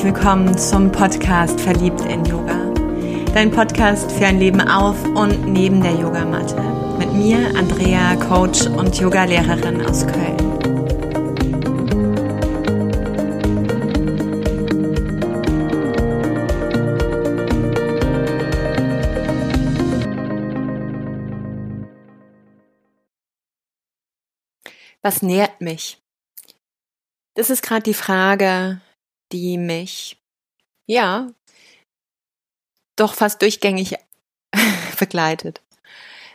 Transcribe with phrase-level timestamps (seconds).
[0.00, 2.72] herzlich willkommen zum Podcast Verliebt in Yoga.
[3.34, 6.58] Dein Podcast für ein Leben auf und neben der Yogamatte.
[6.96, 10.38] Mit mir, Andrea, Coach und Yogalehrerin aus Köln.
[25.02, 26.00] Was nährt mich?
[27.34, 28.80] Das ist gerade die Frage,
[29.32, 30.20] die mich,
[30.86, 31.32] ja,
[32.96, 33.96] doch fast durchgängig
[34.98, 35.62] begleitet.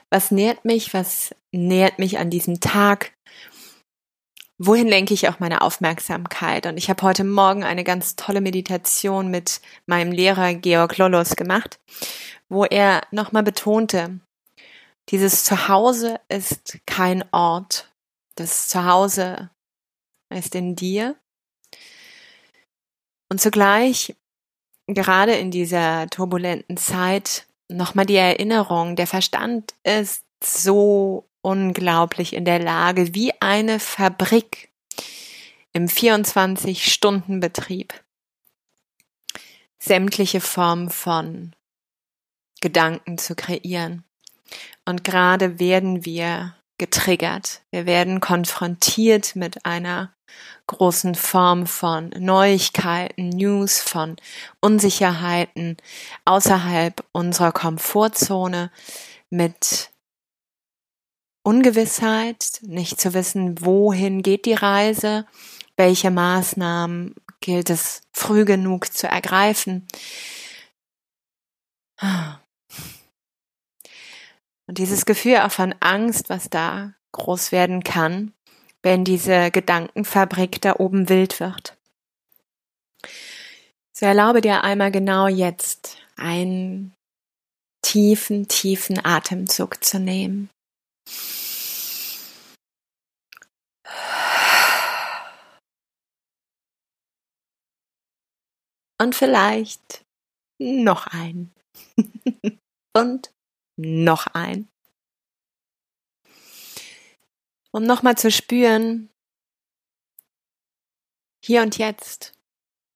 [0.09, 0.93] Was nährt mich?
[0.93, 3.13] Was nährt mich an diesem Tag?
[4.57, 6.65] Wohin lenke ich auch meine Aufmerksamkeit?
[6.65, 11.79] Und ich habe heute Morgen eine ganz tolle Meditation mit meinem Lehrer Georg Lollos gemacht,
[12.47, 14.21] wo er nochmal betonte,
[15.09, 17.91] dieses Zuhause ist kein Ort.
[18.35, 19.51] Das Zuhause
[20.33, 21.15] ist in dir
[23.29, 24.15] und zugleich,
[24.87, 32.59] gerade in dieser turbulenten Zeit, nochmal die Erinnerung, der Verstand ist so unglaublich in der
[32.59, 34.69] Lage, wie eine Fabrik
[35.73, 37.93] im 24-Stunden-Betrieb
[39.77, 41.55] sämtliche Formen von
[42.61, 44.03] Gedanken zu kreieren.
[44.85, 47.61] Und gerade werden wir getriggert.
[47.71, 50.14] Wir werden konfrontiert mit einer
[50.67, 54.15] großen Form von Neuigkeiten, News, von
[54.61, 55.77] Unsicherheiten
[56.25, 58.71] außerhalb unserer Komfortzone,
[59.29, 59.91] mit
[61.43, 65.27] Ungewissheit, nicht zu wissen, wohin geht die Reise,
[65.77, 69.87] welche Maßnahmen gilt es früh genug zu ergreifen.
[74.67, 78.33] Und dieses Gefühl auch von Angst, was da groß werden kann,
[78.85, 81.75] wenn diese Gedankenfabrik da oben wild wird.
[83.97, 86.93] So erlaube dir einmal genau jetzt einen
[87.81, 90.51] tiefen, tiefen Atemzug zu nehmen.
[99.01, 100.05] Und vielleicht
[100.59, 101.51] noch ein.
[102.95, 103.31] Und
[103.77, 104.69] noch ein
[107.75, 109.09] um nochmal zu spüren,
[111.43, 112.31] hier und jetzt,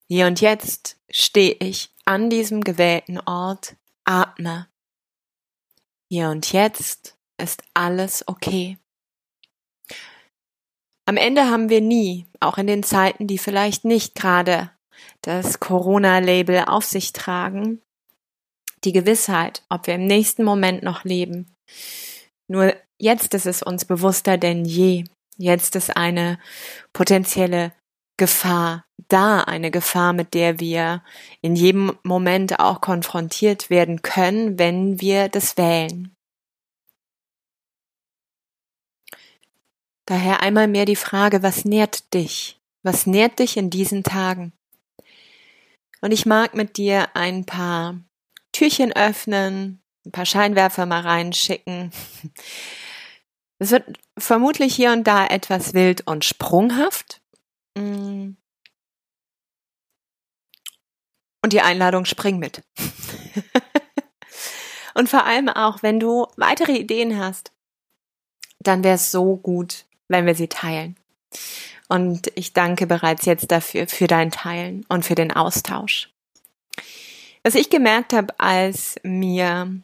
[0.07, 3.75] hier und jetzt stehe ich an diesem gewählten Ort,
[4.05, 4.69] atme.
[6.09, 8.77] Hier und jetzt ist alles okay.
[11.03, 14.71] Am Ende haben wir nie, auch in den Zeiten, die vielleicht nicht gerade
[15.19, 17.81] das Corona-Label auf sich tragen,
[18.85, 21.53] die Gewissheit, ob wir im nächsten Moment noch leben.
[22.49, 25.05] Nur Jetzt ist es uns bewusster denn je.
[25.37, 26.37] Jetzt ist eine
[26.91, 27.71] potenzielle
[28.17, 31.01] Gefahr da, eine Gefahr, mit der wir
[31.41, 36.13] in jedem Moment auch konfrontiert werden können, wenn wir das wählen.
[40.05, 42.59] Daher einmal mehr die Frage, was nährt dich?
[42.83, 44.51] Was nährt dich in diesen Tagen?
[46.01, 47.97] Und ich mag mit dir ein paar
[48.51, 51.91] Türchen öffnen, ein paar Scheinwerfer mal reinschicken,
[53.59, 57.21] es wird vermutlich hier und da etwas wild und sprunghaft.
[57.77, 58.31] Mm.
[61.41, 62.63] Und die Einladung spring mit.
[64.93, 67.51] und vor allem auch, wenn du weitere Ideen hast,
[68.59, 70.97] dann wäre es so gut, wenn wir sie teilen.
[71.87, 76.11] Und ich danke bereits jetzt dafür, für dein Teilen und für den Austausch.
[77.43, 79.81] Was ich gemerkt habe, als mir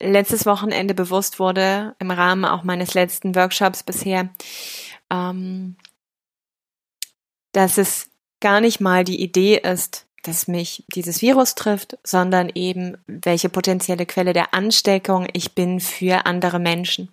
[0.00, 4.30] letztes Wochenende bewusst wurde, im Rahmen auch meines letzten Workshops bisher,
[5.10, 5.76] ähm,
[7.52, 8.08] dass es
[8.40, 14.06] gar nicht mal die Idee ist, dass mich dieses Virus trifft, sondern eben, welche potenzielle
[14.06, 17.10] Quelle der Ansteckung ich bin für andere Menschen.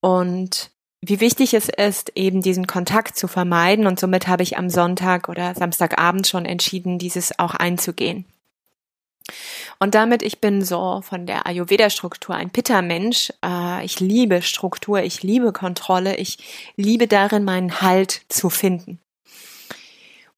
[0.00, 0.70] Und
[1.00, 3.86] wie wichtig es ist, eben diesen Kontakt zu vermeiden.
[3.86, 8.24] Und somit habe ich am Sonntag oder Samstagabend schon entschieden, dieses auch einzugehen.
[9.78, 13.32] Und damit, ich bin so von der Ayurveda-Struktur ein Pitta-Mensch.
[13.44, 16.38] Äh, ich liebe Struktur, ich liebe Kontrolle, ich
[16.76, 19.00] liebe darin, meinen Halt zu finden.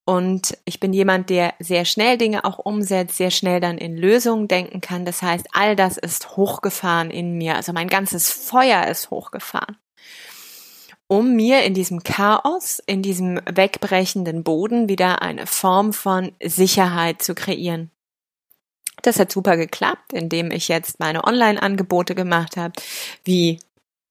[0.08, 4.48] Und ich bin jemand, der sehr schnell Dinge auch umsetzt, sehr schnell dann in Lösungen
[4.48, 5.04] denken kann.
[5.04, 7.56] Das heißt, all das ist hochgefahren in mir.
[7.56, 9.76] Also mein ganzes Feuer ist hochgefahren.
[11.08, 17.34] Um mir in diesem Chaos, in diesem wegbrechenden Boden wieder eine Form von Sicherheit zu
[17.34, 17.90] kreieren.
[19.02, 22.74] Das hat super geklappt, indem ich jetzt meine Online-Angebote gemacht habe,
[23.24, 23.60] wie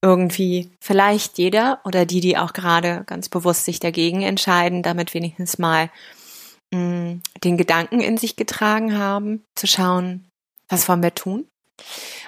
[0.02, 5.58] irgendwie vielleicht jeder oder die, die auch gerade ganz bewusst sich dagegen entscheiden, damit wenigstens
[5.58, 5.90] mal
[6.72, 10.28] mh, mm, den Gedanken in sich getragen haben, zu schauen,
[10.68, 11.46] was wollen wir tun?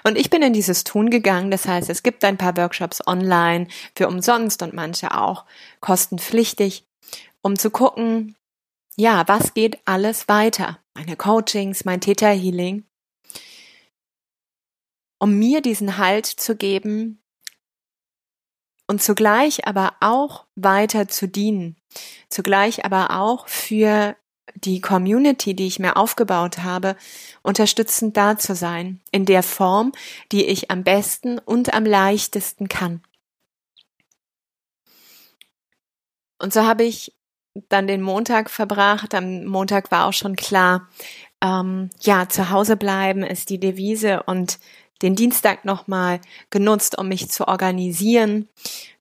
[0.05, 1.51] Und ich bin in dieses Tun gegangen.
[1.51, 5.45] Das heißt, es gibt ein paar Workshops online für umsonst und manche auch
[5.81, 6.85] kostenpflichtig,
[7.43, 8.37] um zu gucken,
[8.97, 10.79] ja, was geht alles weiter?
[10.95, 12.85] Meine Coachings, mein Theta Healing.
[15.19, 17.23] Um mir diesen Halt zu geben
[18.87, 21.77] und zugleich aber auch weiter zu dienen.
[22.29, 24.17] Zugleich aber auch für
[24.57, 26.97] die Community, die ich mir aufgebaut habe,
[27.43, 29.93] unterstützend da zu sein, in der Form,
[30.33, 33.03] die ich am besten und am leichtesten kann.
[36.39, 37.15] Und so habe ich
[37.69, 39.15] dann den Montag verbracht.
[39.15, 40.89] Am Montag war auch schon klar,
[41.43, 44.59] ähm, ja, zu Hause bleiben ist die Devise und
[45.03, 46.21] den Dienstag nochmal
[46.51, 48.49] genutzt, um mich zu organisieren,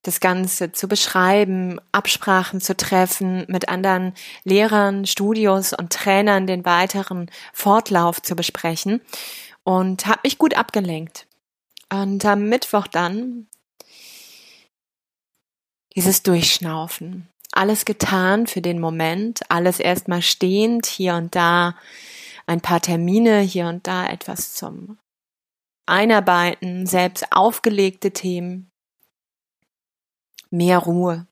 [0.02, 4.14] das Ganze zu beschreiben, Absprachen zu treffen, mit anderen
[4.44, 9.02] Lehrern, Studios und Trainern den weiteren Fortlauf zu besprechen
[9.62, 11.26] und habe mich gut abgelenkt.
[11.92, 13.46] Und am Mittwoch dann
[15.94, 17.28] dieses Durchschnaufen.
[17.52, 21.76] Alles getan für den Moment, alles erstmal stehend, hier und da
[22.46, 24.98] ein paar Termine, hier und da etwas zum
[25.86, 28.70] Einarbeiten, selbst aufgelegte Themen,
[30.50, 31.26] mehr Ruhe.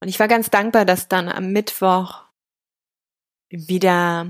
[0.00, 2.24] Und ich war ganz dankbar, dass dann am Mittwoch
[3.50, 4.26] wieder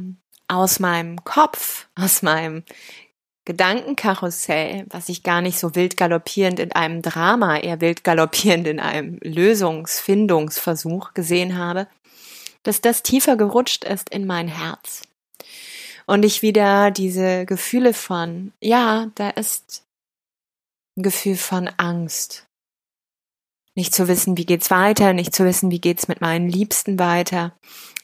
[0.48, 2.64] aus meinem Kopf, aus meinem
[3.44, 8.78] Gedankenkarussell, was ich gar nicht so wild galoppierend in einem Drama, eher wild galoppierend in
[8.78, 11.88] einem Lösungsfindungsversuch gesehen habe,
[12.62, 15.02] dass das tiefer gerutscht ist in mein Herz
[16.06, 19.84] und ich wieder diese Gefühle von, ja, da ist
[20.96, 22.46] ein Gefühl von Angst.
[23.74, 27.56] Nicht zu wissen, wie geht's weiter, nicht zu wissen, wie geht's mit meinen Liebsten weiter,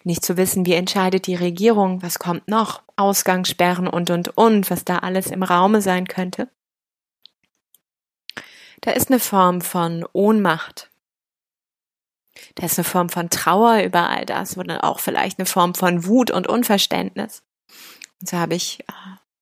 [0.09, 4.85] nicht zu wissen, wie entscheidet die Regierung, was kommt noch, Ausgangssperren und und und, was
[4.85, 6.49] da alles im Raume sein könnte.
[8.81, 10.89] Da ist eine Form von Ohnmacht.
[12.55, 16.07] Da ist eine Form von Trauer über all das oder auch vielleicht eine Form von
[16.07, 17.43] Wut und Unverständnis.
[18.21, 18.93] Und so habe ich äh,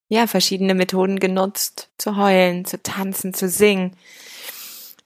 [0.09, 3.95] ja verschiedene Methoden genutzt, zu heulen, zu tanzen, zu singen,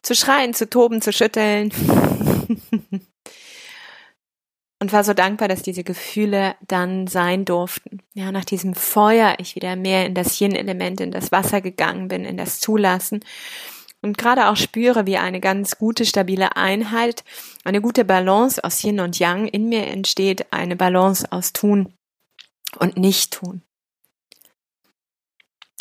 [0.01, 1.71] zu schreien, zu toben, zu schütteln.
[4.81, 8.01] und war so dankbar, dass diese Gefühle dann sein durften.
[8.16, 12.25] Ja, nach diesem Feuer ich wieder mehr in das Yin-Element, in das Wasser gegangen bin,
[12.25, 13.24] in das Zulassen
[14.01, 17.24] und gerade auch spüre, wie eine ganz gute, stabile Einheit,
[17.63, 21.94] eine gute Balance aus Yin und Yang in mir entsteht, eine Balance aus Tun
[22.80, 23.62] und nicht tun.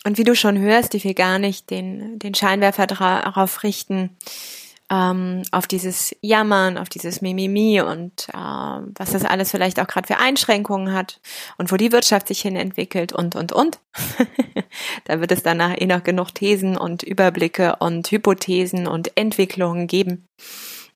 [0.05, 4.17] Und wie du schon hörst, ich will gar nicht den, den Scheinwerfer darauf richten,
[4.91, 10.09] ähm, auf dieses Jammern, auf dieses Mimimi und äh, was das alles vielleicht auch gerade
[10.09, 11.21] für Einschränkungen hat
[11.59, 13.79] und wo die Wirtschaft sich hin entwickelt und, und, und.
[15.05, 20.27] da wird es danach eh noch genug Thesen und Überblicke und Hypothesen und Entwicklungen geben.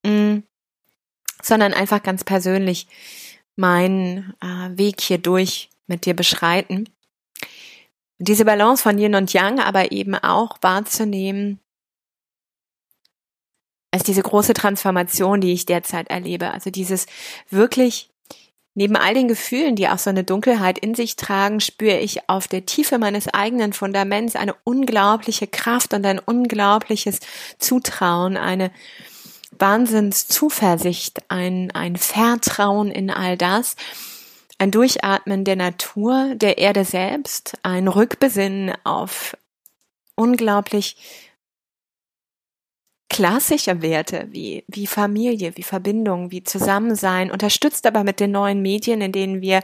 [0.04, 0.38] Mm,
[1.40, 2.88] sondern einfach ganz persönlich
[3.54, 6.88] meinen äh, Weg hier durch mit dir beschreiten.
[8.18, 11.60] Diese Balance von Yin und Yang aber eben auch wahrzunehmen
[13.94, 16.50] als diese große Transformation, die ich derzeit erlebe.
[16.50, 17.06] Also dieses
[17.48, 18.10] wirklich
[18.76, 22.48] Neben all den Gefühlen, die auch so eine Dunkelheit in sich tragen, spüre ich auf
[22.48, 27.20] der Tiefe meines eigenen Fundaments eine unglaubliche Kraft und ein unglaubliches
[27.60, 28.72] Zutrauen, eine
[29.56, 33.76] Wahnsinnszuversicht, ein, ein Vertrauen in all das,
[34.58, 39.36] ein Durchatmen der Natur, der Erde selbst, ein Rückbesinnen auf
[40.16, 40.96] unglaublich
[43.14, 49.00] klassische Werte wie, wie Familie, wie Verbindung, wie Zusammensein, unterstützt aber mit den neuen Medien,
[49.00, 49.60] in denen wir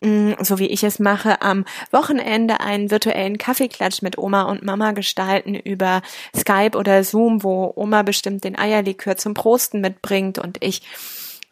[0.00, 4.90] mm, so wie ich es mache, am Wochenende einen virtuellen Kaffeeklatsch mit Oma und Mama
[4.90, 6.02] gestalten über
[6.36, 10.82] Skype oder Zoom, wo Oma bestimmt den Eierlikör zum Prosten mitbringt und ich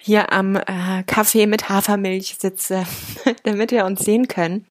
[0.03, 2.85] hier am äh, Kaffee mit Hafermilch sitze,
[3.45, 4.67] damit wir uns sehen können.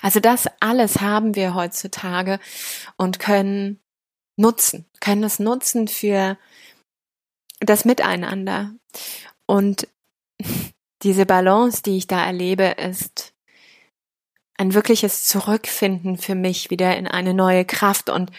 [0.00, 2.38] Also das alles haben wir heutzutage
[2.96, 3.81] und können
[4.36, 6.36] nutzen, können es nutzen für
[7.60, 8.72] das Miteinander.
[9.46, 9.88] Und
[11.02, 13.32] diese Balance, die ich da erlebe, ist
[14.56, 18.30] ein wirkliches Zurückfinden für mich wieder in eine neue Kraft und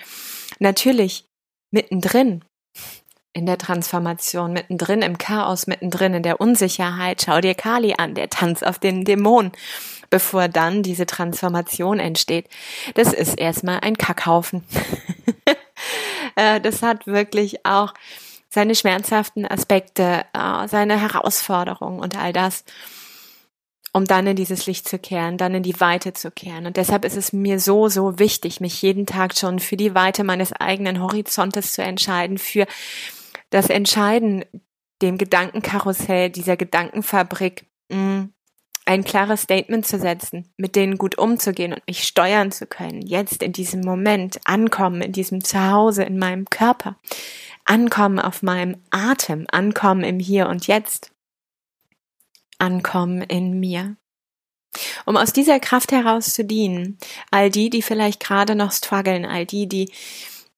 [0.59, 1.25] natürlich
[1.71, 2.43] mittendrin
[3.33, 7.23] in der Transformation, mittendrin im Chaos, mittendrin in der Unsicherheit.
[7.25, 9.51] Schau dir Kali an, der Tanz auf den Dämon,
[10.11, 12.47] bevor dann diese Transformation entsteht.
[12.93, 14.63] Das ist erstmal ein Kackhaufen.
[16.35, 17.93] Äh, das hat wirklich auch
[18.49, 22.63] seine schmerzhaften Aspekte, äh, seine Herausforderungen und all das,
[23.93, 26.65] um dann in dieses Licht zu kehren, dann in die Weite zu kehren.
[26.65, 30.23] Und deshalb ist es mir so, so wichtig, mich jeden Tag schon für die Weite
[30.23, 32.65] meines eigenen Horizontes zu entscheiden, für
[33.51, 34.45] das Entscheiden,
[35.01, 38.23] dem Gedankenkarussell, dieser Gedankenfabrik, mm,
[38.85, 43.41] ein klares Statement zu setzen, mit denen gut umzugehen und mich steuern zu können, jetzt
[43.41, 46.97] in diesem Moment ankommen, in diesem Zuhause, in meinem Körper,
[47.65, 51.11] ankommen auf meinem Atem, ankommen im Hier und Jetzt,
[52.57, 53.95] ankommen in mir.
[55.05, 56.97] Um aus dieser Kraft heraus zu dienen,
[57.31, 59.91] all die, die vielleicht gerade noch strugglen, all die, die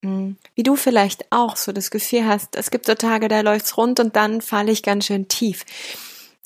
[0.05, 3.75] hm, wie du vielleicht auch so das Gefühl hast, es gibt so Tage, da läuft's
[3.75, 5.65] rund und dann falle ich ganz schön tief.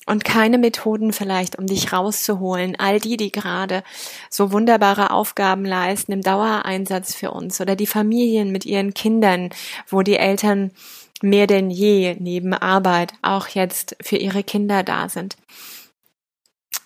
[0.06, 2.74] Und keine Methoden vielleicht, um dich rauszuholen.
[2.78, 3.82] All die, die gerade
[4.28, 9.50] so wunderbare Aufgaben leisten im Dauereinsatz für uns oder die Familien mit ihren Kindern,
[9.88, 10.72] wo die Eltern
[11.22, 15.36] mehr denn je neben Arbeit auch jetzt für ihre Kinder da sind.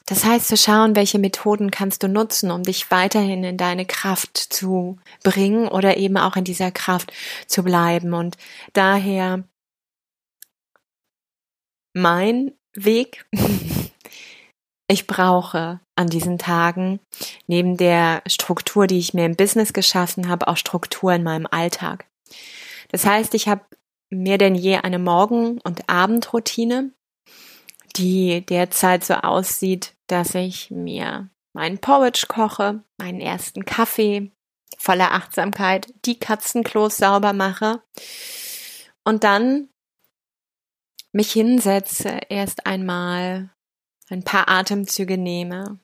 [0.07, 4.37] Das heißt, zu schauen, welche Methoden kannst du nutzen, um dich weiterhin in deine Kraft
[4.37, 7.13] zu bringen oder eben auch in dieser Kraft
[7.47, 8.13] zu bleiben.
[8.13, 8.37] Und
[8.75, 9.45] daher
[11.95, 13.27] mein Weg.
[14.87, 17.01] Ich brauche an diesen Tagen
[17.47, 22.07] neben der Struktur, die ich mir im Business geschaffen habe, auch Struktur in meinem Alltag.
[22.91, 23.65] Das heißt, ich habe
[24.11, 26.93] mehr denn je eine Morgen- und Abendroutine,
[27.97, 34.31] die derzeit so aussieht, dass ich mir meinen Porridge koche, meinen ersten Kaffee
[34.77, 37.83] voller Achtsamkeit, die Katzenklos sauber mache
[39.05, 39.69] und dann
[41.15, 43.51] mich hinsetze, erst einmal
[44.11, 45.79] ein paar Atemzüge nehme,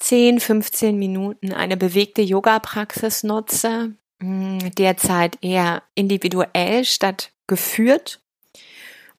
[0.00, 8.20] 10, 15 Minuten eine bewegte Yoga-Praxis nutze, hm, derzeit eher individuell statt geführt,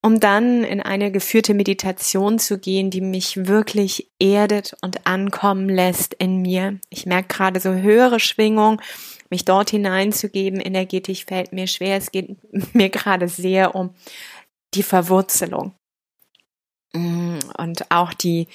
[0.02, 6.14] um dann in eine geführte Meditation zu gehen, die mich wirklich erdet und ankommen lässt
[6.16, 6.80] in mir.
[6.90, 8.82] Ich merke gerade so höhere Schwingung,
[9.30, 11.96] mich dort hineinzugeben, energetisch fällt mir schwer.
[11.96, 12.36] Es geht
[12.74, 13.96] mir gerade sehr um
[14.76, 15.74] die Verwurzelung.
[16.94, 18.48] Mm, und auch die,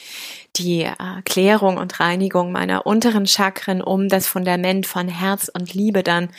[0.56, 0.94] die äh,
[1.24, 6.30] Klärung und Reinigung meiner unteren Chakren, um das Fundament von Herz und Liebe dann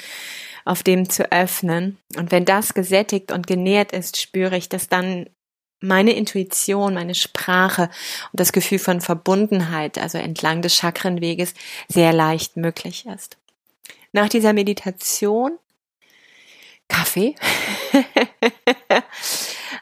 [0.66, 1.98] auf dem zu öffnen.
[2.16, 5.30] Und wenn das gesättigt und genährt ist, spüre ich, dass dann
[5.82, 7.84] meine Intuition, meine Sprache
[8.32, 11.54] und das Gefühl von Verbundenheit, also entlang des Chakrenweges,
[11.88, 13.38] sehr leicht möglich ist.
[14.12, 15.58] Nach dieser Meditation
[16.88, 17.36] Kaffee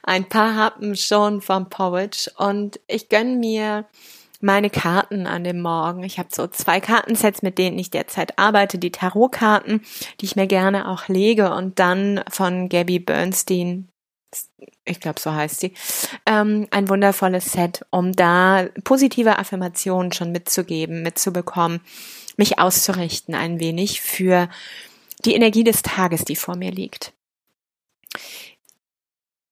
[0.08, 3.86] ein paar Happen schon vom Porridge und ich gönne mir
[4.40, 6.04] meine Karten an dem Morgen.
[6.04, 9.82] Ich habe so zwei Kartensets, mit denen ich derzeit arbeite, die Tarotkarten,
[10.22, 13.90] die ich mir gerne auch lege und dann von Gabby Bernstein,
[14.86, 15.74] ich glaube so heißt sie,
[16.26, 21.82] ähm, ein wundervolles Set, um da positive Affirmationen schon mitzugeben, mitzubekommen,
[22.38, 24.48] mich auszurichten ein wenig für
[25.26, 27.12] die Energie des Tages, die vor mir liegt.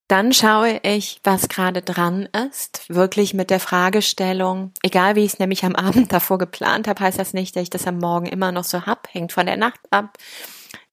[0.08, 5.40] Dann schaue ich, was gerade dran ist, wirklich mit der Fragestellung, egal wie ich es
[5.40, 8.52] nämlich am Abend davor geplant habe, heißt das nicht, dass ich das am Morgen immer
[8.52, 10.18] noch so hab, hängt von der Nacht ab,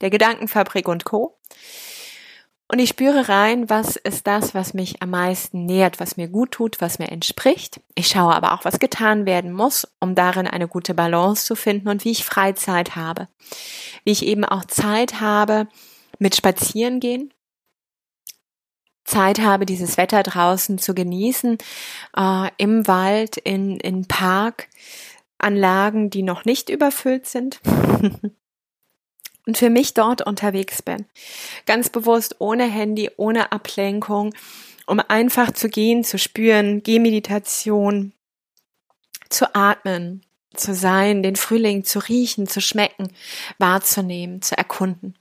[0.01, 1.37] der Gedankenfabrik und Co.
[2.69, 6.53] Und ich spüre rein, was ist das, was mich am meisten nährt, was mir gut
[6.53, 7.83] tut, was mir entspricht.
[7.95, 11.89] Ich schaue aber auch, was getan werden muss, um darin eine gute Balance zu finden
[11.89, 13.29] und wie ich Freizeit habe.
[14.05, 15.69] Wie ich eben auch Zeit habe
[16.19, 17.35] mit Spazierengehen,
[19.05, 21.59] Zeit habe, dieses Wetter draußen zu genießen,
[22.17, 27.61] äh, im Wald, in, in Parkanlagen, die noch nicht überfüllt sind.
[29.47, 31.07] und für mich dort unterwegs bin.
[31.67, 34.35] Ganz bewusst ohne Handy, ohne Ablenkung,
[34.87, 38.13] um einfach zu gehen, zu spüren, Gehmeditation,
[39.29, 40.23] zu atmen,
[40.55, 43.09] zu sein, den Frühling zu riechen, zu schmecken,
[43.59, 45.17] wahrzunehmen, zu erkunden.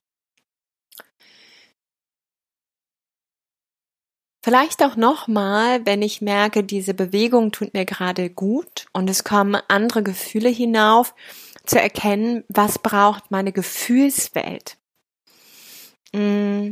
[4.43, 9.62] Vielleicht auch nochmal, wenn ich merke, diese Bewegung tut mir gerade gut und es kommen
[9.67, 11.13] andere Gefühle hinauf,
[11.63, 14.77] zu erkennen, was braucht meine Gefühlswelt.
[16.12, 16.71] Mm.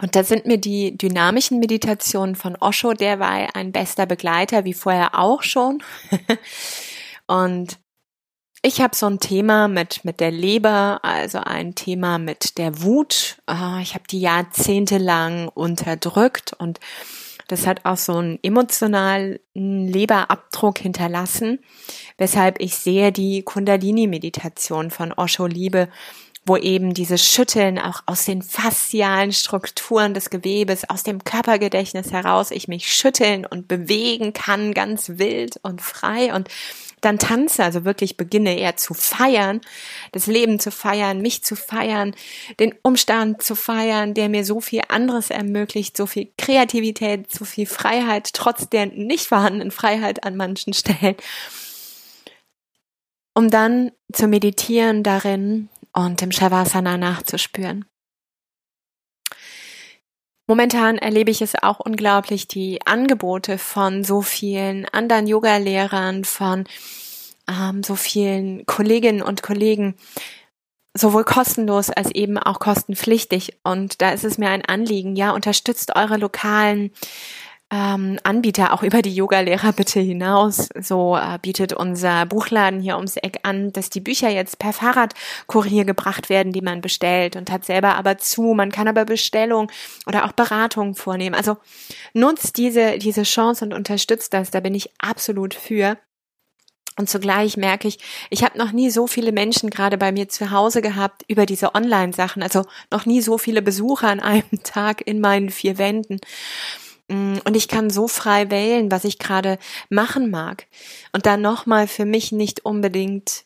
[0.00, 4.74] Und da sind mir die dynamischen Meditationen von Osho, der war ein bester Begleiter, wie
[4.74, 5.82] vorher auch schon.
[7.26, 7.80] und
[8.68, 13.38] ich habe so ein Thema mit, mit der Leber, also ein Thema mit der Wut.
[13.46, 16.78] Ah, ich habe die jahrzehntelang unterdrückt und
[17.48, 21.60] das hat auch so einen emotionalen Leberabdruck hinterlassen,
[22.18, 25.88] weshalb ich sehr die Kundalini-Meditation von Osho liebe,
[26.44, 32.50] wo eben dieses Schütteln auch aus den faszialen Strukturen des Gewebes, aus dem Körpergedächtnis heraus,
[32.50, 36.48] ich mich schütteln und bewegen kann, ganz wild und frei und
[37.00, 39.60] dann tanze, also wirklich beginne eher zu feiern,
[40.12, 42.14] das Leben zu feiern, mich zu feiern,
[42.60, 47.66] den Umstand zu feiern, der mir so viel anderes ermöglicht, so viel Kreativität, so viel
[47.66, 51.16] Freiheit, trotz der nicht vorhandenen Freiheit an manchen Stellen,
[53.34, 57.84] um dann zu meditieren darin und im Shavasana nachzuspüren.
[60.50, 66.64] Momentan erlebe ich es auch unglaublich, die Angebote von so vielen anderen Yoga-Lehrern, von
[67.46, 69.94] ähm, so vielen Kolleginnen und Kollegen,
[70.94, 73.58] sowohl kostenlos als eben auch kostenpflichtig.
[73.62, 76.92] Und da ist es mir ein Anliegen, ja, unterstützt eure lokalen
[77.70, 80.68] ähm, Anbieter auch über die Yoga-Lehrer bitte hinaus.
[80.80, 85.84] So äh, bietet unser Buchladen hier ums Eck an, dass die Bücher jetzt per Fahrradkurier
[85.84, 88.54] gebracht werden, die man bestellt und hat selber aber zu.
[88.54, 89.70] Man kann aber Bestellung
[90.06, 91.34] oder auch Beratung vornehmen.
[91.34, 91.58] Also
[92.14, 94.50] nutzt diese, diese Chance und unterstützt das.
[94.50, 95.98] Da bin ich absolut für.
[96.96, 97.98] Und zugleich merke ich,
[98.28, 101.76] ich habe noch nie so viele Menschen gerade bei mir zu Hause gehabt über diese
[101.76, 106.18] Online-Sachen, also noch nie so viele Besucher an einem Tag in meinen vier Wänden.
[107.08, 109.58] Mm, und ich kann so frei wählen, was ich gerade
[109.90, 110.66] machen mag.
[111.12, 113.44] Und dann nochmal für mich nicht unbedingt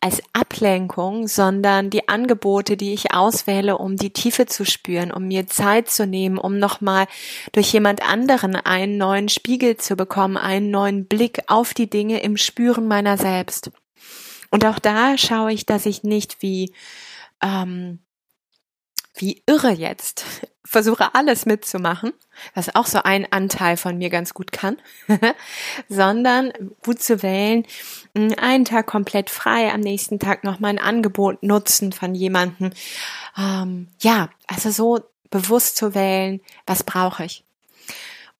[0.00, 5.46] als Ablenkung, sondern die Angebote, die ich auswähle, um die Tiefe zu spüren, um mir
[5.46, 7.06] Zeit zu nehmen, um nochmal
[7.52, 12.36] durch jemand anderen einen neuen Spiegel zu bekommen, einen neuen Blick auf die Dinge im
[12.36, 13.70] Spüren meiner selbst.
[14.50, 16.72] Und auch da schaue ich, dass ich nicht wie
[17.42, 18.00] ähm,
[19.14, 20.26] wie irre jetzt
[20.66, 22.12] versuche alles mitzumachen,
[22.54, 24.76] was auch so ein Anteil von mir ganz gut kann,
[25.88, 26.52] sondern
[26.84, 27.64] gut zu wählen,
[28.14, 32.70] einen Tag komplett frei, am nächsten Tag noch mal ein Angebot nutzen von jemandem.
[33.38, 37.44] Ähm, ja, also so bewusst zu wählen, was brauche ich.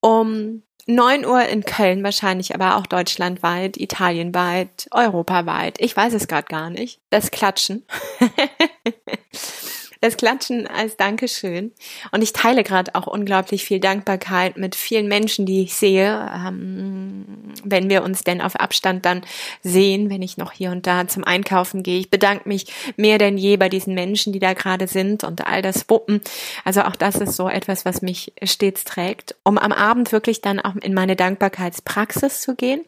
[0.00, 5.80] Um 9 Uhr in Köln wahrscheinlich, aber auch deutschlandweit, italienweit, europaweit.
[5.80, 7.00] Ich weiß es gerade gar nicht.
[7.10, 7.84] Das Klatschen.
[10.00, 11.72] das Klatschen als Dankeschön.
[12.12, 17.24] Und ich teile gerade auch unglaublich viel Dankbarkeit mit vielen Menschen, die ich sehe, ähm,
[17.64, 19.22] wenn wir uns denn auf Abstand dann
[19.62, 21.98] sehen, wenn ich noch hier und da zum Einkaufen gehe.
[21.98, 25.62] Ich bedanke mich mehr denn je bei diesen Menschen, die da gerade sind und all
[25.62, 26.20] das Wuppen.
[26.64, 30.60] Also auch das ist so etwas, was mich stets trägt, um am Abend wirklich dann
[30.60, 32.84] auch in meine Dankbarkeitspraxis zu gehen.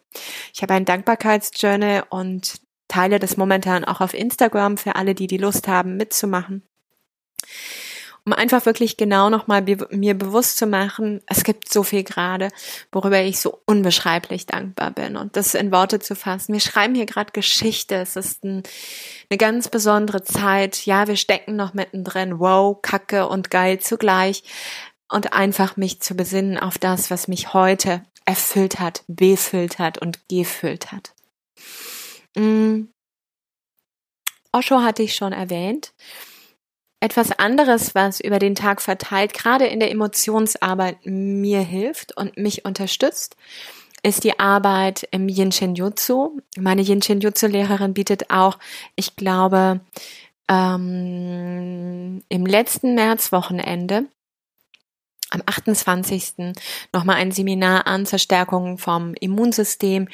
[0.54, 5.36] Ich habe ein Dankbarkeitsjournal und teile das momentan auch auf Instagram für alle, die die
[5.36, 6.62] Lust haben, mitzumachen
[8.28, 12.50] um einfach wirklich genau nochmal mir bewusst zu machen, es gibt so viel gerade,
[12.92, 16.52] worüber ich so unbeschreiblich dankbar bin und das in Worte zu fassen.
[16.52, 18.64] Wir schreiben hier gerade Geschichte, es ist ein,
[19.30, 20.84] eine ganz besondere Zeit.
[20.84, 22.38] Ja, wir stecken noch mittendrin.
[22.38, 24.42] Wow, Kacke und geil zugleich.
[25.10, 30.28] Und einfach mich zu besinnen auf das, was mich heute erfüllt hat, befüllt hat und
[30.28, 31.14] gefüllt hat.
[32.36, 32.88] Mm.
[34.52, 35.94] Osho hatte ich schon erwähnt.
[37.00, 42.64] Etwas anderes, was über den Tag verteilt, gerade in der Emotionsarbeit mir hilft und mich
[42.64, 43.36] unterstützt,
[44.02, 46.40] ist die Arbeit im Yin Shin Jutsu.
[46.56, 48.58] Meine Yin Shin Jutsu Lehrerin bietet auch,
[48.96, 49.80] ich glaube,
[50.48, 54.06] ähm, im letzten Märzwochenende
[55.30, 56.54] am 28.
[56.92, 60.08] nochmal ein Seminar an zur Stärkung vom Immunsystem.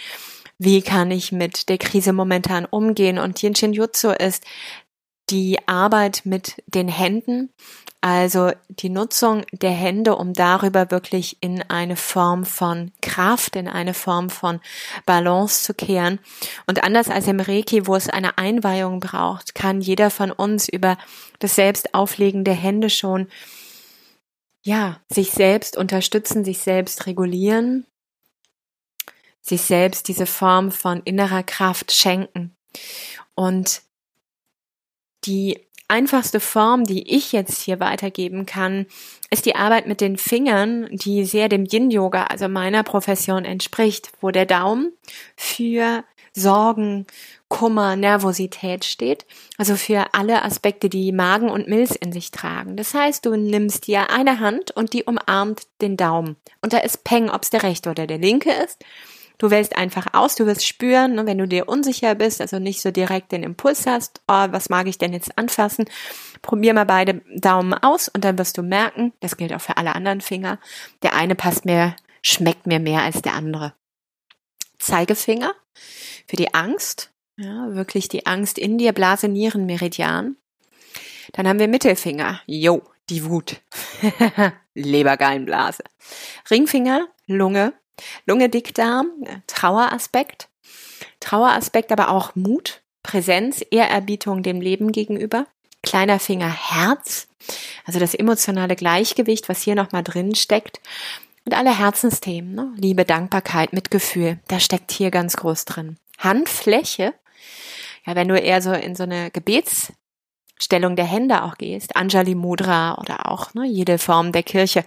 [0.59, 3.19] Wie kann ich mit der Krise momentan umgehen?
[3.19, 4.45] Und Yin Shin Jutsu ist
[5.31, 7.53] die Arbeit mit den Händen,
[8.01, 13.95] also die Nutzung der Hände, um darüber wirklich in eine Form von Kraft, in eine
[13.95, 14.61] Form von
[15.07, 16.21] Balance zu kehren.
[16.67, 20.99] Und anders als im Reiki, wo es eine Einweihung braucht, kann jeder von uns über
[21.39, 23.29] das Selbstauflegen der Hände schon
[24.65, 27.87] ja, sich selbst unterstützen, sich selbst regulieren,
[29.41, 32.57] sich selbst diese Form von innerer Kraft schenken.
[33.35, 33.83] Und
[35.27, 35.59] die
[35.89, 38.87] einfachste Form, die ich jetzt hier weitergeben kann,
[39.31, 44.31] ist die Arbeit mit den Fingern, die sehr dem Yin-Yoga, also meiner Profession entspricht, wo
[44.31, 44.93] der Daumen
[45.37, 46.05] für
[46.37, 47.07] Sorgen,
[47.49, 49.25] Kummer, Nervosität steht,
[49.57, 52.77] also für alle Aspekte, die Magen und Milz in sich tragen.
[52.77, 56.37] Das heißt, du nimmst dir eine Hand und die umarmt den Daumen.
[56.61, 58.85] Und da ist Peng, ob es der rechte oder der linke ist.
[59.39, 62.81] Du wählst einfach aus, du wirst spüren, ne, wenn du dir unsicher bist, also nicht
[62.81, 65.87] so direkt den Impuls hast, oh, was mag ich denn jetzt anfassen,
[66.41, 69.95] probier mal beide Daumen aus und dann wirst du merken, das gilt auch für alle
[69.95, 70.59] anderen Finger,
[71.03, 73.75] der eine passt mir, schmeckt mir mehr als der andere.
[74.79, 75.53] Zeigefinger
[76.27, 80.37] für die Angst, ja, wirklich die Angst in dir, Blase, Nieren, Meridian.
[81.33, 82.41] Dann haben wir Mittelfinger.
[82.47, 83.61] Jo, die Wut.
[84.75, 85.83] Lebergallenblase.
[86.51, 87.73] Ringfinger, Lunge.
[88.27, 89.11] Lunge, Dickdarm,
[89.47, 90.49] Traueraspekt.
[91.21, 95.47] Traueraspekt, aber auch Mut, Präsenz, Ehrerbietung dem Leben gegenüber.
[95.83, 97.29] Kleiner Finger, Herz.
[97.85, 100.81] Also das emotionale Gleichgewicht, was hier nochmal drin steckt.
[101.45, 102.73] Und alle Herzensthemen, ne?
[102.77, 105.99] Liebe, Dankbarkeit, Mitgefühl, da steckt hier ganz groß drin.
[106.19, 107.13] Handfläche,
[108.07, 109.31] ja, wenn du eher so in so eine
[110.55, 114.85] Gebetsstellung der Hände auch gehst, Anjali Mudra oder auch ne, jede Form der Kirche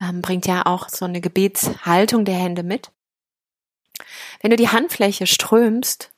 [0.00, 2.92] ähm, bringt ja auch so eine Gebetshaltung der Hände mit.
[4.40, 6.12] Wenn du die Handfläche strömst,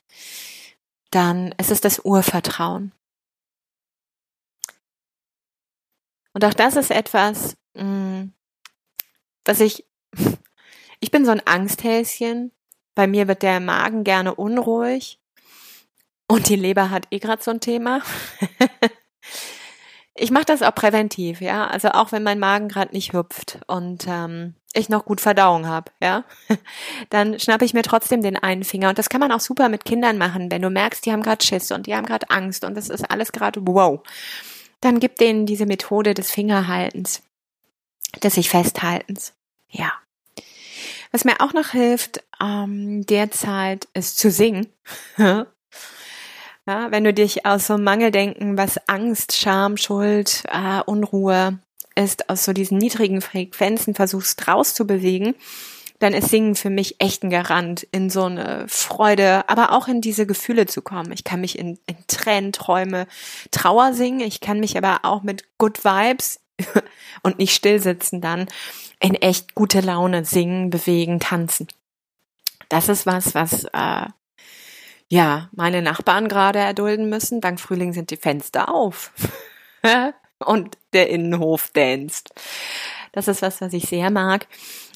[1.11, 2.93] dann ist es das Urvertrauen.
[6.33, 8.33] Und auch das ist etwas, mh, mm,
[9.45, 9.87] dass ich,
[11.01, 12.53] ich bin so ein Angsthäschen.
[12.95, 15.21] Bei mir wird der Magen gerne unruhig.
[16.29, 18.03] Und die Leber hat eh gerade so ein Thema.
[20.14, 21.67] ich mache das auch präventiv, ja.
[21.67, 25.91] Also auch wenn mein Magen gerade nicht hüpft und ähm, ich noch gut Verdauung habe,
[26.03, 26.25] ja,
[27.11, 28.91] dann schnappe ich mir trotzdem den einen Finger.
[28.91, 31.45] Und das kann man auch super mit Kindern machen, wenn du merkst, die haben gerade
[31.45, 34.01] Schiss und die haben gerade Angst und das ist alles gerade wow.
[34.83, 37.23] Dann gib denen diese Methode des Fingerhaltens,
[38.23, 39.33] des sich Festhaltens.
[39.71, 39.93] Ja.
[41.11, 44.67] Was mir auch noch hilft, ähm, derzeit ist zu singen.
[46.68, 51.59] ja, wenn du dich aus so Mangeldenken, was Angst, Scham, Schuld, äh, Unruhe
[51.94, 55.35] ist, aus so diesen niedrigen Frequenzen versuchst rauszubewegen,
[55.98, 60.02] dann ist Singen für mich echt ein Garant, in so eine Freude, aber auch in
[60.02, 61.11] diese Gefühle zu kommen.
[61.11, 63.07] Ich kann mich in, in Tränen, Träume,
[63.50, 64.20] Trauer singen.
[64.20, 66.38] Ich kann mich aber auch mit Good Vibes
[67.22, 68.46] und nicht stillsitzen dann
[69.00, 71.66] in echt gute Laune singen, bewegen, tanzen.
[72.68, 74.07] Das ist was, was äh,
[75.09, 77.40] ja meine Nachbarn gerade erdulden müssen.
[77.40, 79.12] Dank Frühling sind die Fenster auf
[80.38, 82.31] und der Innenhof danst.
[83.12, 84.47] Das ist was, was ich sehr mag.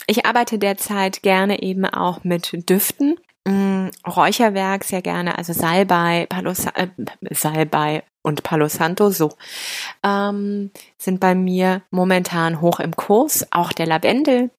[0.06, 3.18] Ich arbeite derzeit gerne eben auch mit Düften.
[3.44, 6.88] Mm, Räucherwerk sehr gerne, also Salbei, Palo, äh,
[7.30, 9.32] Salbei, und Palo Santo so
[10.02, 13.46] ähm, sind bei mir momentan hoch im Kurs.
[13.50, 14.50] Auch der Lavendel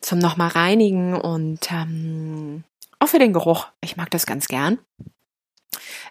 [0.00, 2.64] zum nochmal reinigen und ähm,
[2.98, 3.68] auch für den Geruch.
[3.80, 4.78] Ich mag das ganz gern.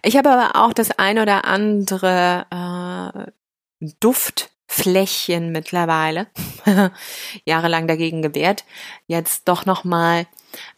[0.03, 3.31] Ich habe aber auch das ein oder andere äh,
[3.99, 6.27] Duftfläschchen mittlerweile
[7.45, 8.63] jahrelang dagegen gewehrt.
[9.07, 10.27] Jetzt doch nochmal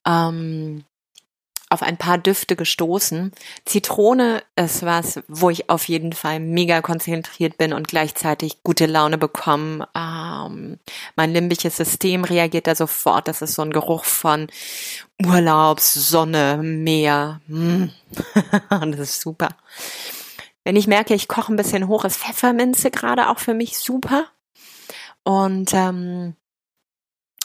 [0.06, 0.84] ähm,
[1.70, 3.32] auf ein paar Düfte gestoßen.
[3.66, 9.18] Zitrone ist was, wo ich auf jeden Fall mega konzentriert bin und gleichzeitig gute Laune
[9.18, 9.88] bekomme.
[9.96, 10.80] Ähm,
[11.16, 13.28] mein limbisches System reagiert da sofort.
[13.28, 14.48] Das ist so ein Geruch von
[15.24, 17.40] Urlaub, Sonne, Meer.
[17.48, 17.86] Mm.
[18.70, 19.50] das ist super.
[20.64, 24.26] Wenn ich merke, ich koche ein bisschen hoch, ist Pfefferminze gerade auch für mich super.
[25.24, 26.36] Und ähm,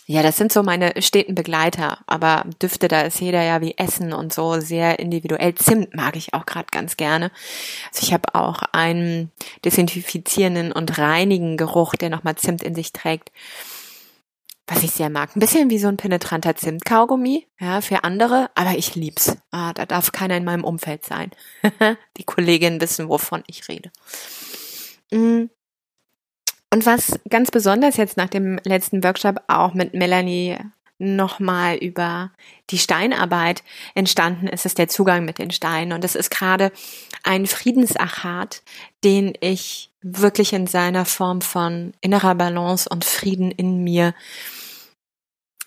[0.06, 1.98] ja, das sind so meine steten Begleiter.
[2.06, 5.54] Aber Düfte, da ist jeder ja wie Essen und so sehr individuell.
[5.54, 7.30] Zimt mag ich auch gerade ganz gerne.
[7.90, 9.32] Also ich habe auch einen
[9.64, 13.32] desinfizierenden und reinigen Geruch, der nochmal Zimt in sich trägt.
[14.66, 15.36] Was ich sehr mag.
[15.36, 19.36] Ein bisschen wie so ein penetranter Zimtkaugummi, ja, für andere, aber ich lieb's.
[19.50, 21.30] Ah, da darf keiner in meinem Umfeld sein.
[22.16, 23.90] Die Kolleginnen wissen, wovon ich rede.
[25.10, 25.50] Mm.
[26.74, 30.56] Und was ganz besonders jetzt nach dem letzten Workshop auch mit Melanie
[30.98, 32.32] nochmal über
[32.70, 33.62] die Steinarbeit
[33.94, 35.92] entstanden ist, ist der Zugang mit den Steinen.
[35.92, 36.72] Und das ist gerade
[37.22, 38.64] ein Friedensachat,
[39.04, 44.12] den ich wirklich in seiner Form von innerer Balance und Frieden in mir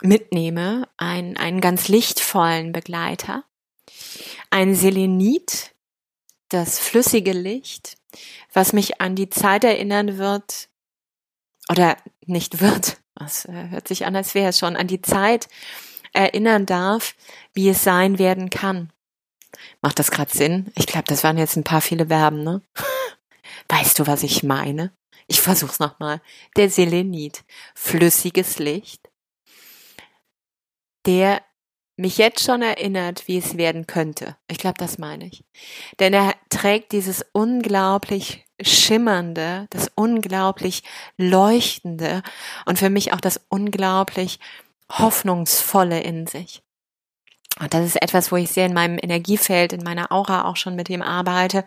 [0.02, 0.90] mitnehme.
[0.98, 3.46] Ein, einen ganz lichtvollen Begleiter.
[4.50, 5.72] Ein Selenit,
[6.50, 7.96] das flüssige Licht,
[8.52, 10.68] was mich an die Zeit erinnern wird,
[11.70, 15.48] oder nicht wird, das äh, hört sich an, als wäre es schon, an die Zeit
[16.14, 17.16] erinnern darf,
[17.54, 18.92] wie es sein werden kann.
[19.82, 20.72] Macht das gerade Sinn?
[20.76, 22.62] Ich glaube, das waren jetzt ein paar viele Verben, ne?
[23.70, 24.96] Weißt du, was ich meine?
[25.28, 26.22] Ich versuch's nochmal.
[26.56, 27.44] Der Selenit,
[27.76, 29.10] flüssiges Licht,
[31.06, 31.42] der
[31.98, 34.38] mich jetzt schon erinnert, wie es werden könnte.
[34.48, 35.44] Ich glaube, das meine ich.
[36.00, 40.84] Denn er trägt dieses unglaublich schimmernde, das unglaublich
[41.18, 42.24] leuchtende
[42.66, 44.40] und für mich auch das unglaublich
[44.92, 46.62] hoffnungsvolle in sich.
[47.60, 50.76] Und das ist etwas, wo ich sehr in meinem Energiefeld, in meiner Aura auch schon
[50.76, 51.66] mit ihm arbeite.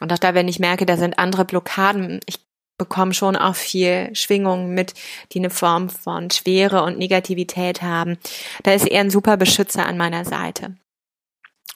[0.00, 2.40] Und auch da, wenn ich merke, da sind andere Blockaden, ich
[2.82, 4.94] bekomme schon auch viel Schwingungen mit,
[5.30, 8.18] die eine Form von Schwere und Negativität haben.
[8.64, 10.74] Da ist er ein super Beschützer an meiner Seite.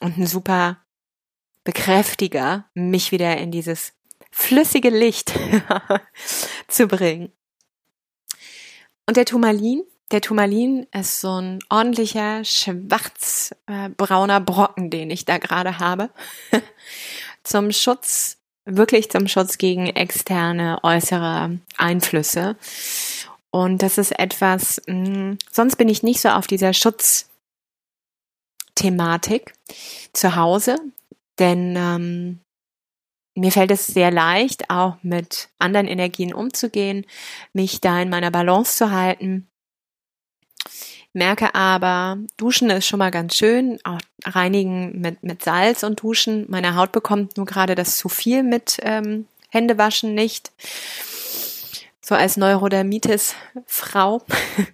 [0.01, 0.79] Und ein super
[1.62, 3.92] Bekräftiger, mich wieder in dieses
[4.33, 5.33] flüssige Licht
[6.69, 7.31] zu bringen.
[9.07, 15.79] Und der Turmalin, der Turmalin ist so ein ordentlicher schwarzbrauner Brocken, den ich da gerade
[15.79, 16.11] habe.
[17.45, 22.57] zum Schutz, wirklich zum Schutz gegen externe, äußere Einflüsse.
[23.51, 29.55] Und das ist etwas, mh, hm, sonst bin ich nicht so auf dieser Schutzthematik
[30.13, 30.77] zu Hause,
[31.39, 32.41] denn ähm,
[33.35, 37.07] mir fällt es sehr leicht, auch mit anderen Energien umzugehen,
[37.53, 39.49] mich da in meiner Balance zu halten.
[41.17, 46.45] Merke aber, Duschen ist schon mal ganz schön, auch reinigen mit, mit Salz und Duschen.
[46.51, 50.53] Meine Haut bekommt nur gerade das zu viel mit ähm, Händewaschen nicht.
[52.03, 54.21] So als Neurodermitis-Frau.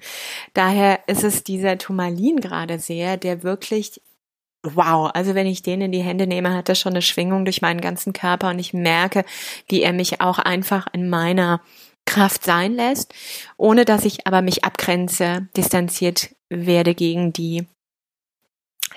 [0.55, 4.03] Daher ist es dieser Turmalin gerade sehr, der wirklich
[4.65, 7.63] wow, also wenn ich den in die Hände nehme, hat er schon eine Schwingung durch
[7.63, 9.25] meinen ganzen Körper und ich merke,
[9.69, 11.61] wie er mich auch einfach in meiner
[12.07, 13.15] Kraft sein lässt,
[13.57, 17.67] ohne dass ich aber mich abgrenze, distanziert werde gegen die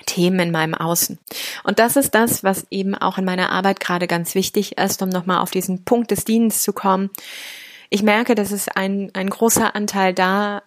[0.06, 1.18] Themen in meinem Außen.
[1.64, 5.10] Und das ist das, was eben auch in meiner Arbeit gerade ganz wichtig ist, um
[5.10, 7.10] nochmal auf diesen Punkt des Dienens zu kommen.
[7.90, 10.64] Ich merke, dass es ein, ein großer Anteil da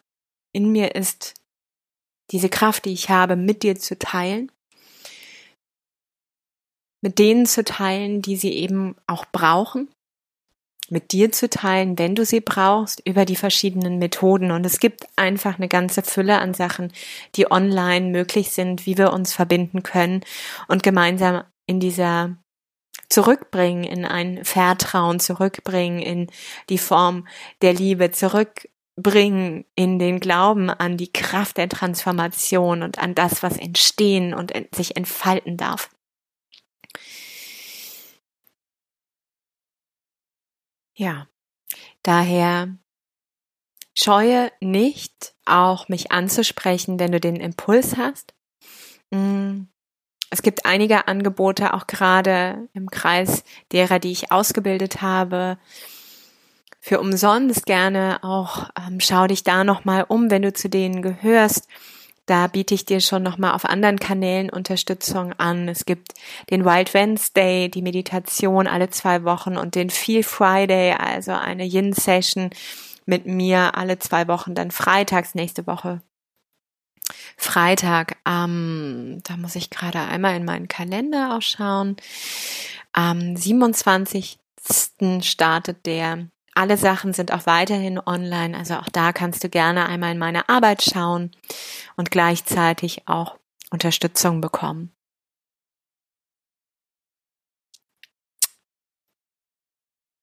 [0.53, 1.35] in mir ist,
[2.31, 4.51] diese Kraft, die ich habe, mit dir zu teilen
[7.01, 9.89] mit denen zu teilen, die sie eben auch brauchen,
[10.91, 14.51] mit dir zu teilen, wenn du sie brauchst, über die verschiedenen Methoden.
[14.51, 16.93] Und es gibt einfach eine ganze Fülle an Sachen,
[17.37, 20.25] die online möglich sind, wie wir uns verbinden können
[20.67, 22.37] und gemeinsam in dieser
[23.09, 26.27] zurückbringen, in ein Vertrauen zurückbringen, in
[26.69, 27.27] die Form
[27.63, 33.57] der Liebe zurückbringen, in den Glauben an die Kraft der Transformation und an das, was
[33.57, 35.91] entstehen und sich entfalten darf.
[40.99, 41.29] Ja,
[42.03, 42.77] daher
[43.95, 48.35] scheue nicht, auch mich anzusprechen, wenn du den Impuls hast.
[49.11, 49.67] Mm,
[50.31, 55.59] es gibt einige Angebote, auch gerade im Kreis derer, die ich ausgebildet habe,
[56.81, 58.69] für umsonst gerne auch.
[58.77, 61.69] Ähm, schau dich da nochmal um, wenn du zu denen gehörst.
[62.29, 65.67] Da biete ich dir schon nochmal auf anderen Kanälen Unterstützung an.
[65.67, 66.13] Es gibt
[66.51, 72.51] den Wild Wednesday, die Meditation alle zwei Wochen und den Feel Friday, also eine Yin-Session
[73.07, 76.03] mit mir alle zwei Wochen, dann freitags nächste Woche.
[77.39, 81.97] Freitag, ähm, da muss ich gerade einmal in meinen Kalender ausschauen.
[82.93, 84.39] Am 27.
[85.23, 90.11] startet der alle Sachen sind auch weiterhin online, also auch da kannst du gerne einmal
[90.13, 91.31] in meine Arbeit schauen
[91.97, 93.39] und gleichzeitig auch
[93.71, 94.93] Unterstützung bekommen.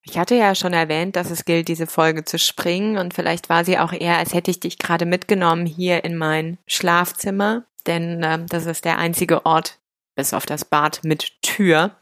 [0.04, 3.63] Ich hatte ja schon erwähnt, dass es gilt, diese Folge zu springen und vielleicht war
[3.63, 8.45] sie auch eher, als hätte ich dich gerade mitgenommen hier in mein Schlafzimmer, denn äh,
[8.45, 9.80] das ist der einzige Ort,
[10.15, 11.95] bis auf das Bad mit Tür,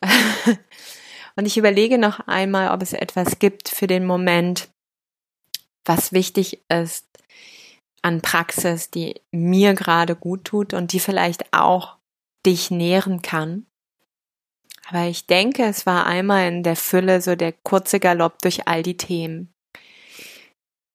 [1.38, 4.70] Und ich überlege noch einmal, ob es etwas gibt für den Moment,
[5.84, 7.06] was wichtig ist
[8.02, 11.94] an Praxis, die mir gerade gut tut und die vielleicht auch
[12.44, 13.66] dich nähren kann.
[14.88, 18.82] Aber ich denke, es war einmal in der Fülle so der kurze Galopp durch all
[18.82, 19.54] die Themen.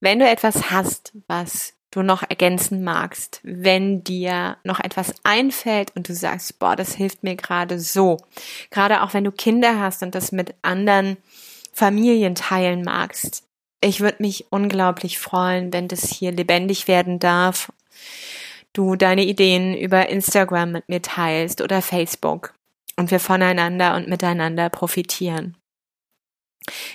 [0.01, 6.09] Wenn du etwas hast, was du noch ergänzen magst, wenn dir noch etwas einfällt und
[6.09, 8.17] du sagst, boah, das hilft mir gerade so.
[8.71, 11.17] Gerade auch wenn du Kinder hast und das mit anderen
[11.71, 13.43] Familien teilen magst.
[13.81, 17.71] Ich würde mich unglaublich freuen, wenn das hier lebendig werden darf.
[18.71, 22.53] Du deine Ideen über Instagram mit mir teilst oder Facebook
[22.97, 25.57] und wir voneinander und miteinander profitieren.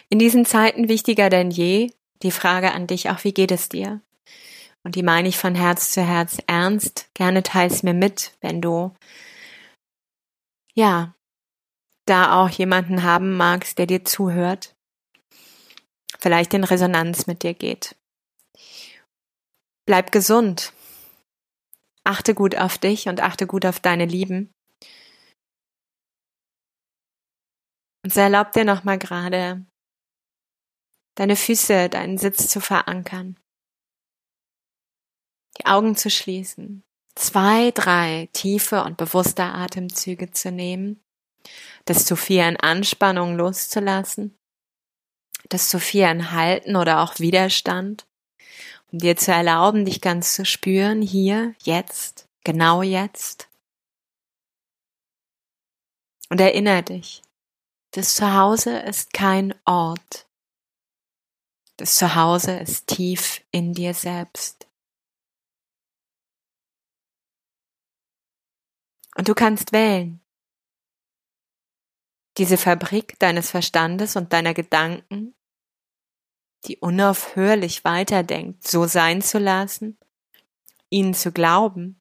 [0.08, 1.90] In diesen Zeiten wichtiger denn je
[2.22, 4.00] die Frage an dich auch, wie geht es dir?
[4.88, 7.10] Und die meine ich von Herz zu Herz ernst.
[7.12, 8.96] Gerne teils mir mit, wenn du,
[10.72, 11.14] ja,
[12.06, 14.74] da auch jemanden haben magst, der dir zuhört,
[16.18, 17.96] vielleicht in Resonanz mit dir geht.
[19.84, 20.72] Bleib gesund.
[22.04, 24.54] Achte gut auf dich und achte gut auf deine Lieben.
[28.02, 29.66] Und so erlaub dir nochmal gerade,
[31.14, 33.36] deine Füße, deinen Sitz zu verankern
[35.56, 36.82] die Augen zu schließen,
[37.14, 41.02] zwei, drei tiefe und bewusste Atemzüge zu nehmen,
[41.84, 44.36] das zu viel an Anspannung loszulassen,
[45.48, 48.06] das zu viel an Halten oder auch Widerstand,
[48.92, 53.48] um dir zu erlauben, dich ganz zu spüren, hier, jetzt, genau jetzt.
[56.30, 57.22] Und erinnere dich,
[57.92, 60.26] Das Zuhause ist kein Ort.
[61.78, 64.67] Das Zuhause ist tief in dir selbst.
[69.18, 70.20] Und du kannst wählen.
[72.36, 75.34] Diese Fabrik deines Verstandes und deiner Gedanken,
[76.66, 79.98] die unaufhörlich weiterdenkt, so sein zu lassen,
[80.88, 82.00] ihnen zu glauben.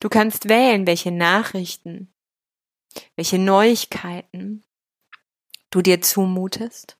[0.00, 2.14] Du kannst wählen, welche Nachrichten,
[3.14, 4.64] welche Neuigkeiten
[5.68, 6.98] du dir zumutest.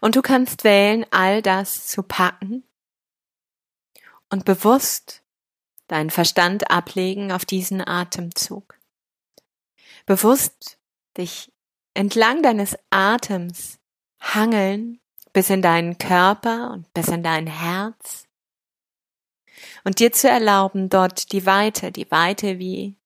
[0.00, 2.64] Und du kannst wählen, all das zu packen
[4.30, 5.22] und bewusst
[5.90, 8.78] deinen Verstand ablegen auf diesen Atemzug.
[10.06, 10.78] Bewusst
[11.16, 11.52] dich
[11.94, 13.78] entlang deines Atems
[14.20, 15.00] hangeln
[15.32, 18.28] bis in deinen Körper und bis in dein Herz
[19.84, 22.96] und dir zu erlauben, dort die Weite, die Weite wie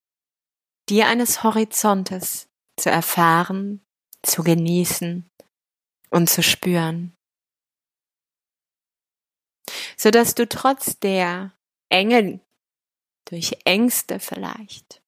[0.88, 3.84] die eines Horizontes zu erfahren,
[4.22, 5.30] zu genießen
[6.10, 7.16] und zu spüren.
[9.96, 11.52] So dass du trotz der
[11.88, 12.40] Enge
[13.24, 15.02] durch Ängste vielleicht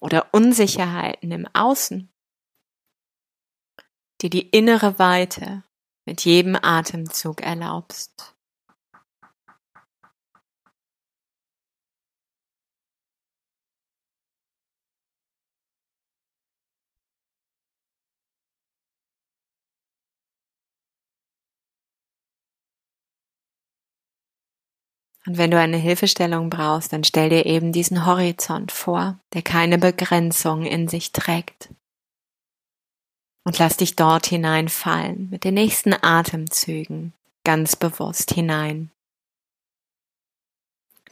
[0.00, 2.12] oder Unsicherheiten im Außen,
[4.20, 5.64] dir die innere Weite
[6.04, 8.33] mit jedem Atemzug erlaubst.
[25.26, 29.78] Und wenn du eine Hilfestellung brauchst, dann stell dir eben diesen Horizont vor, der keine
[29.78, 31.70] Begrenzung in sich trägt.
[33.46, 37.12] Und lass dich dort hineinfallen, mit den nächsten Atemzügen
[37.44, 38.90] ganz bewusst hinein.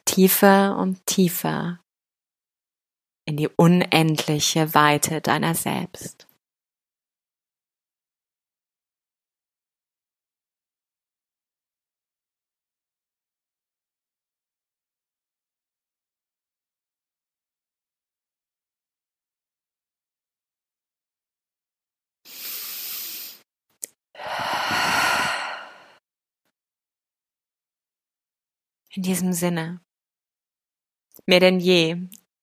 [0.05, 1.79] Tiefer und tiefer
[3.25, 6.27] in die unendliche Weite deiner selbst.
[28.95, 29.81] In diesem Sinne,
[31.25, 31.97] mehr denn je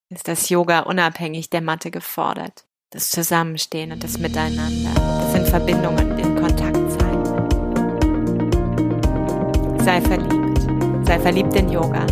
[0.10, 2.66] ist das Yoga unabhängig der Matte gefordert.
[2.90, 7.24] Das Zusammenstehen und das Miteinander, das sind Verbindungen, den Kontakt sein.
[9.86, 12.08] Sei verliebt, sei verliebt in Yoga.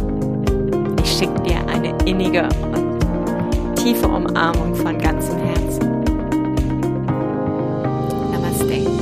[1.03, 6.01] Ich schicke dir eine innige und tiefe Umarmung von ganzem Herzen.
[8.31, 8.96] Namaste.